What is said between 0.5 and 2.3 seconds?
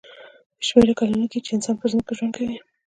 بې شمېره کلونه کېږي چې انسان پر ځمکه